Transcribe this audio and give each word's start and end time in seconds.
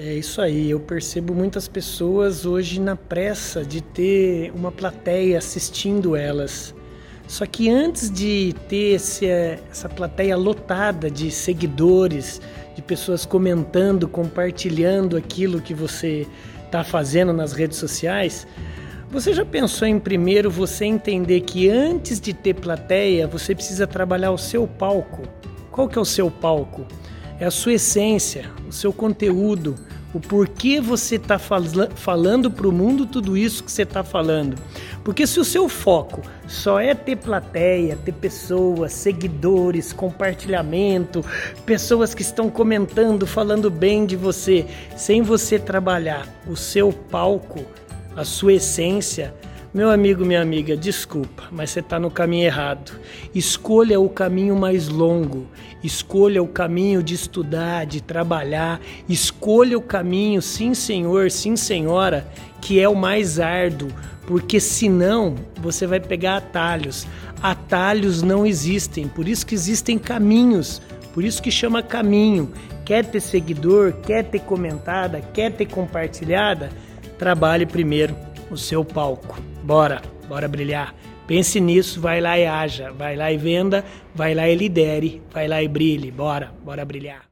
É 0.00 0.14
isso 0.14 0.40
aí, 0.40 0.70
eu 0.70 0.78
percebo 0.78 1.34
muitas 1.34 1.66
pessoas 1.66 2.46
hoje 2.46 2.80
na 2.80 2.94
pressa 2.94 3.64
de 3.64 3.80
ter 3.80 4.52
uma 4.54 4.70
plateia 4.70 5.38
assistindo 5.38 6.14
elas. 6.14 6.72
Só 7.26 7.44
que 7.44 7.68
antes 7.68 8.08
de 8.08 8.54
ter 8.68 8.94
esse, 8.94 9.26
essa 9.26 9.88
plateia 9.88 10.36
lotada 10.36 11.10
de 11.10 11.32
seguidores, 11.32 12.40
de 12.76 12.80
pessoas 12.80 13.26
comentando, 13.26 14.06
compartilhando 14.06 15.16
aquilo 15.16 15.60
que 15.60 15.74
você 15.74 16.28
está 16.64 16.84
fazendo 16.84 17.32
nas 17.32 17.52
redes 17.52 17.76
sociais, 17.76 18.46
você 19.10 19.32
já 19.32 19.44
pensou 19.44 19.88
em 19.88 19.98
primeiro 19.98 20.48
você 20.48 20.84
entender 20.84 21.40
que 21.40 21.68
antes 21.68 22.20
de 22.20 22.32
ter 22.32 22.54
plateia, 22.54 23.26
você 23.26 23.52
precisa 23.52 23.84
trabalhar 23.84 24.30
o 24.30 24.38
seu 24.38 24.64
palco? 24.64 25.22
Qual 25.72 25.88
que 25.88 25.98
é 25.98 26.00
o 26.00 26.04
seu 26.04 26.30
palco? 26.30 26.86
É 27.40 27.46
a 27.46 27.50
sua 27.50 27.74
essência, 27.74 28.50
o 28.68 28.72
seu 28.72 28.92
conteúdo, 28.92 29.76
o 30.12 30.18
porquê 30.18 30.80
você 30.80 31.16
está 31.16 31.38
fal 31.38 31.62
falando 31.94 32.50
para 32.50 32.66
o 32.66 32.72
mundo 32.72 33.04
tudo 33.06 33.36
isso 33.36 33.62
que 33.62 33.70
você 33.70 33.82
está 33.82 34.02
falando. 34.02 34.56
Porque 35.04 35.26
se 35.26 35.38
o 35.38 35.44
seu 35.44 35.68
foco 35.68 36.22
só 36.46 36.80
é 36.80 36.94
ter 36.94 37.16
plateia, 37.16 37.96
ter 38.04 38.12
pessoas, 38.12 38.92
seguidores, 38.92 39.92
compartilhamento, 39.92 41.24
pessoas 41.64 42.14
que 42.14 42.22
estão 42.22 42.50
comentando, 42.50 43.26
falando 43.26 43.70
bem 43.70 44.06
de 44.06 44.16
você, 44.16 44.66
sem 44.96 45.22
você 45.22 45.58
trabalhar 45.58 46.26
o 46.46 46.56
seu 46.56 46.92
palco, 46.92 47.64
a 48.16 48.24
sua 48.24 48.54
essência, 48.54 49.34
meu 49.72 49.90
amigo, 49.90 50.24
minha 50.24 50.40
amiga, 50.40 50.74
desculpa, 50.74 51.44
mas 51.52 51.68
você 51.68 51.80
está 51.80 51.98
no 51.98 52.10
caminho 52.10 52.46
errado. 52.46 52.98
Escolha 53.34 54.00
o 54.00 54.08
caminho 54.08 54.56
mais 54.56 54.88
longo, 54.88 55.46
escolha 55.84 56.42
o 56.42 56.48
caminho 56.48 57.02
de 57.02 57.14
estudar, 57.14 57.84
de 57.84 58.00
trabalhar, 58.00 58.80
escolha 59.06 59.76
o 59.76 59.82
caminho, 59.82 60.40
sim 60.40 60.72
senhor, 60.72 61.30
sim 61.30 61.54
senhora, 61.54 62.26
que 62.62 62.80
é 62.80 62.88
o 62.88 62.96
mais 62.96 63.38
árduo, 63.38 63.90
porque 64.26 64.58
senão 64.58 65.34
você 65.58 65.86
vai 65.86 66.00
pegar 66.00 66.38
atalhos. 66.38 67.06
Atalhos 67.42 68.22
não 68.22 68.46
existem, 68.46 69.06
por 69.06 69.28
isso 69.28 69.44
que 69.44 69.54
existem 69.54 69.98
caminhos, 69.98 70.80
por 71.12 71.22
isso 71.22 71.42
que 71.42 71.50
chama 71.50 71.82
caminho. 71.82 72.50
Quer 72.86 73.04
ter 73.04 73.20
seguidor, 73.20 73.92
quer 74.02 74.24
ter 74.24 74.40
comentada, 74.40 75.20
quer 75.20 75.52
ter 75.52 75.66
compartilhada? 75.66 76.70
Trabalhe 77.18 77.66
primeiro 77.66 78.16
o 78.50 78.56
seu 78.56 78.82
palco. 78.82 79.38
Bora, 79.68 80.00
bora 80.26 80.48
brilhar. 80.48 80.94
Pense 81.26 81.60
nisso, 81.60 82.00
vai 82.00 82.22
lá 82.22 82.38
e 82.38 82.46
haja, 82.46 82.90
vai 82.90 83.14
lá 83.14 83.30
e 83.30 83.36
venda, 83.36 83.84
vai 84.14 84.34
lá 84.34 84.48
e 84.48 84.54
lidere, 84.54 85.20
vai 85.30 85.46
lá 85.46 85.62
e 85.62 85.68
brilhe. 85.68 86.10
Bora, 86.10 86.50
bora 86.64 86.86
brilhar. 86.86 87.27